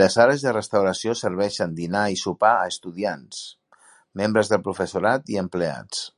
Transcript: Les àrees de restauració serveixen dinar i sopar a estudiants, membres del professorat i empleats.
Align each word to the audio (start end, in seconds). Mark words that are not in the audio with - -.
Les 0.00 0.16
àrees 0.24 0.42
de 0.48 0.52
restauració 0.56 1.14
serveixen 1.20 1.74
dinar 1.80 2.02
i 2.16 2.20
sopar 2.20 2.52
a 2.60 2.68
estudiants, 2.74 3.42
membres 4.22 4.52
del 4.54 4.64
professorat 4.70 5.34
i 5.36 5.42
empleats. 5.46 6.08